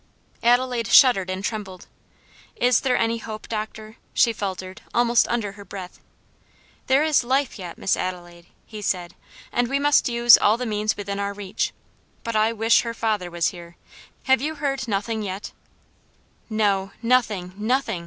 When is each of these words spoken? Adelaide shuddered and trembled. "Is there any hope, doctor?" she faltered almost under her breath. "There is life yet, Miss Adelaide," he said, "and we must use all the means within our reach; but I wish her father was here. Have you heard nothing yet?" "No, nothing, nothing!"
Adelaide 0.41 0.87
shuddered 0.87 1.29
and 1.29 1.43
trembled. 1.43 1.85
"Is 2.55 2.79
there 2.79 2.97
any 2.97 3.19
hope, 3.19 3.47
doctor?" 3.47 3.97
she 4.15 4.33
faltered 4.33 4.81
almost 4.95 5.27
under 5.27 5.51
her 5.51 5.63
breath. 5.63 5.99
"There 6.87 7.03
is 7.03 7.23
life 7.23 7.59
yet, 7.59 7.77
Miss 7.77 7.95
Adelaide," 7.95 8.47
he 8.65 8.81
said, 8.81 9.13
"and 9.51 9.67
we 9.67 9.77
must 9.77 10.09
use 10.09 10.39
all 10.39 10.57
the 10.57 10.65
means 10.65 10.97
within 10.97 11.19
our 11.19 11.33
reach; 11.33 11.71
but 12.23 12.35
I 12.35 12.51
wish 12.51 12.81
her 12.81 12.95
father 12.95 13.29
was 13.29 13.49
here. 13.49 13.77
Have 14.23 14.41
you 14.41 14.55
heard 14.55 14.87
nothing 14.87 15.21
yet?" 15.21 15.51
"No, 16.49 16.93
nothing, 17.03 17.53
nothing!" 17.55 17.99